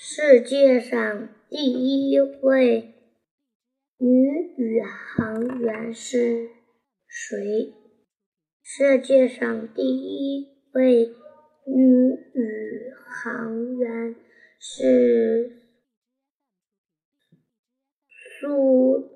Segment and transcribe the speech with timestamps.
[0.00, 2.94] 世界上第一位
[3.96, 6.50] 女宇航员是
[7.08, 7.74] 谁？
[8.62, 11.08] 世界上第一位
[11.66, 14.14] 女宇航员
[14.60, 15.64] 是
[18.06, 19.10] 苏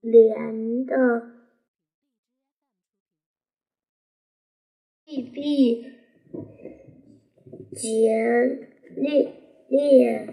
[0.00, 1.22] 联的
[5.04, 5.84] B.B.
[7.76, 9.45] 杰列。
[9.68, 10.28] 列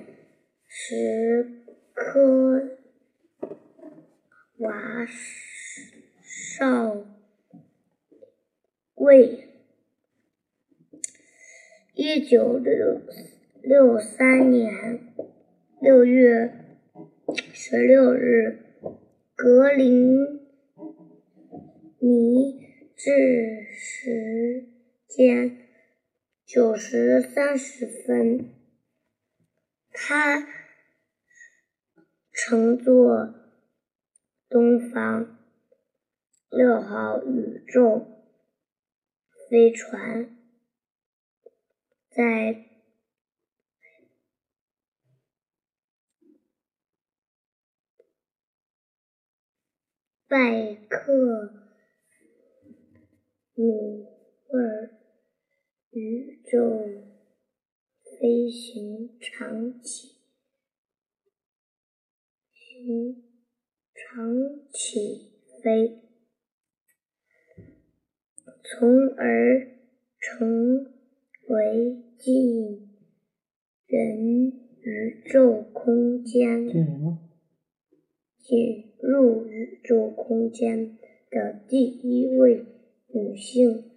[0.67, 1.63] 什
[1.93, 2.77] 科
[4.57, 5.07] 娃
[6.21, 7.03] 少
[8.95, 9.47] 尉，
[11.95, 13.01] 一九六
[13.63, 14.99] 六三年
[15.81, 16.53] 六月
[17.53, 18.59] 十六日，
[19.35, 20.41] 格林
[21.97, 24.67] 尼治时
[25.07, 25.57] 间
[26.45, 28.62] 九时三十分。
[29.93, 30.47] 他
[32.31, 33.33] 乘坐
[34.49, 35.37] 东方
[36.49, 38.07] 六号宇宙
[39.49, 40.35] 飞船，
[42.09, 42.65] 在
[50.27, 51.53] 拜克
[53.53, 54.05] 努
[54.51, 54.89] 尔
[55.91, 57.02] 宇宙。
[58.23, 60.13] 飞行长起
[62.53, 63.21] 行
[63.93, 64.33] 长
[64.71, 65.99] 起飞，
[68.63, 69.67] 从而
[70.21, 70.85] 成
[71.49, 72.95] 为进
[73.87, 74.47] 人
[74.79, 76.65] 宇宙空间
[78.37, 80.97] 进入宇宙空间
[81.29, 82.65] 的第一位
[83.09, 83.91] 女性。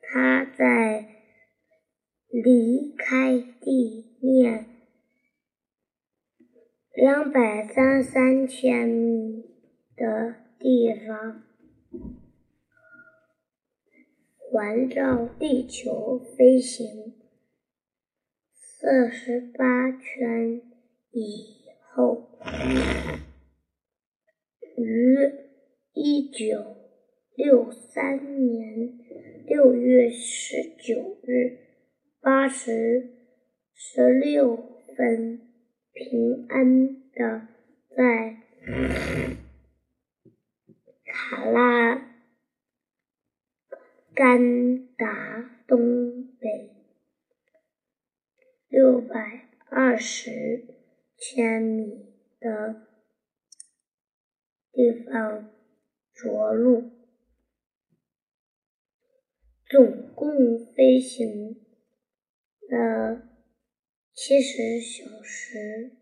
[0.00, 1.15] 她在。
[2.28, 4.66] 离开地面
[6.92, 9.44] 两百三三千米
[9.94, 11.44] 的地方，
[14.36, 17.14] 环绕地球飞行
[18.52, 20.62] 四十八圈
[21.12, 22.38] 以后，
[24.76, 25.16] 于
[25.92, 26.76] 一九
[27.34, 28.98] 六三年
[29.46, 31.65] 六月十九日。
[32.26, 33.12] 八时
[33.72, 34.56] 十六
[34.96, 35.48] 分，
[35.92, 37.46] 平安的
[37.96, 38.42] 在
[41.04, 41.94] 卡拉
[44.12, 46.72] 甘达东北
[48.66, 50.66] 六百二十
[51.16, 52.88] 千米的
[54.72, 55.48] 地方
[56.12, 56.90] 着陆，
[59.64, 61.65] 总共飞行。
[62.68, 63.22] 了
[64.12, 65.92] 七十小时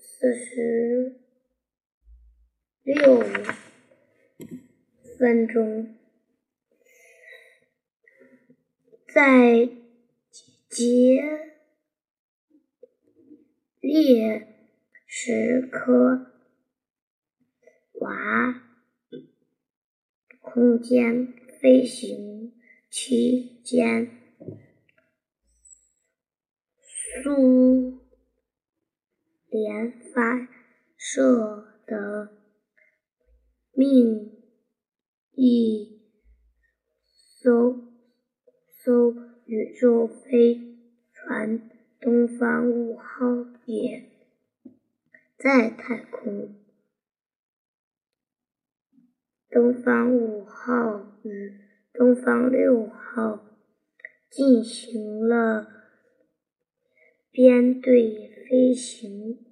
[0.00, 1.20] 四十
[2.82, 3.20] 六
[5.18, 5.96] 分钟，
[9.06, 9.68] 在
[10.68, 11.22] 杰
[13.80, 14.46] 列
[15.06, 16.32] 什科
[18.00, 18.62] 娃
[20.40, 22.57] 空间飞行。
[22.90, 24.10] 期间，
[27.22, 28.00] 苏
[29.48, 30.48] 联发
[30.96, 32.32] 射的
[33.72, 34.32] 命
[35.32, 36.00] 一
[37.04, 37.92] 艘
[38.82, 40.78] 艘宇宙飞
[41.12, 41.70] 船
[42.00, 43.26] “东方五号”
[43.66, 44.10] 也
[45.36, 46.54] 在太空。
[49.50, 51.67] 东方五号与
[51.98, 53.44] 东方六号
[54.30, 55.66] 进行了
[57.32, 59.44] 编队飞行，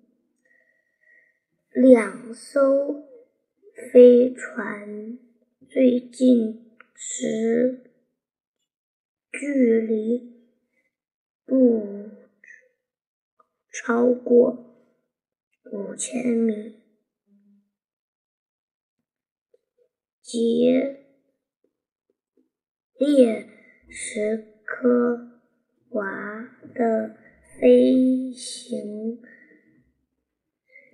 [1.73, 3.03] 两艘
[3.91, 5.19] 飞船
[5.69, 7.91] 最近时
[9.33, 10.33] 距离
[11.45, 12.11] 不
[13.73, 14.73] 超过
[15.73, 16.81] 五千米，
[20.23, 21.06] 即。
[22.99, 23.47] 列
[23.91, 25.43] 什科
[25.91, 27.15] 娃的
[27.61, 29.21] 飞行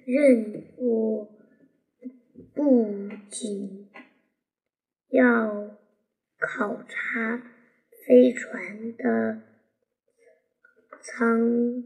[0.04, 1.28] 任务
[2.52, 3.88] 不仅
[5.10, 5.78] 要
[6.38, 7.40] 考察
[8.04, 9.42] 飞船的
[11.00, 11.84] 舱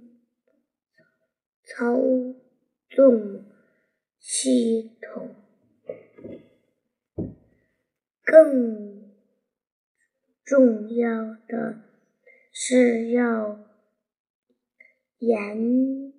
[1.63, 1.95] 操
[2.89, 3.45] 纵
[4.19, 5.35] 系统，
[8.25, 9.06] 更
[10.47, 11.83] 重要的
[12.53, 13.69] 是要
[15.19, 16.13] 研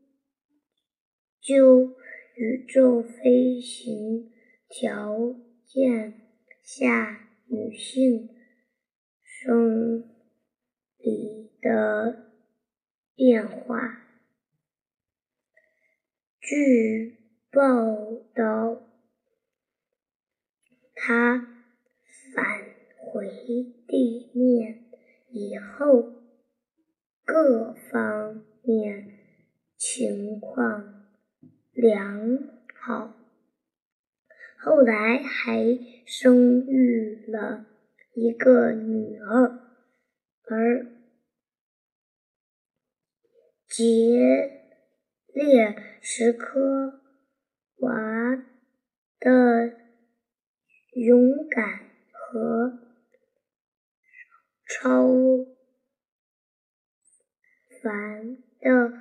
[1.40, 1.96] 究
[2.36, 4.30] 宇宙飞行
[4.68, 5.34] 条
[5.66, 6.14] 件
[6.62, 8.28] 下女性
[9.24, 10.02] 生
[10.98, 12.34] 理的
[13.16, 14.04] 变化。
[16.42, 17.16] 据
[17.50, 17.62] 报
[18.36, 18.82] 道，
[20.94, 21.48] 他
[22.36, 22.67] 反
[23.12, 23.30] 回
[23.88, 24.86] 地面
[25.30, 26.14] 以后，
[27.26, 29.12] 各方面
[29.78, 31.06] 情况
[31.74, 32.40] 良
[32.74, 33.14] 好。
[34.60, 37.66] 后来还生育了
[38.14, 39.60] 一个女儿，
[40.44, 40.88] 而
[43.68, 44.54] 杰。
[45.38, 47.00] 列什科
[47.76, 47.92] 娃
[49.20, 49.72] 的
[50.94, 52.87] 勇敢和
[54.80, 55.08] 超
[57.82, 58.94] 凡的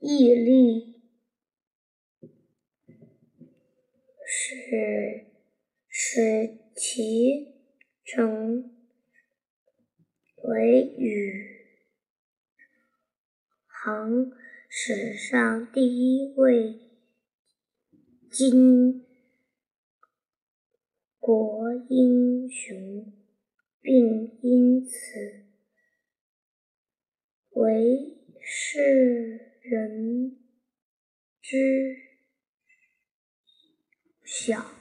[0.00, 1.02] 毅力，
[4.26, 5.26] 使
[5.86, 7.54] 使其
[8.04, 8.72] 成
[10.44, 11.66] 为宇
[13.66, 14.32] 航。
[14.76, 16.80] 史上第一位
[18.28, 19.04] 巾
[21.20, 23.12] 帼英雄，
[23.80, 24.23] 并
[24.86, 25.46] 此
[27.50, 30.36] 为世人
[31.40, 31.96] 知
[34.24, 34.73] 晓。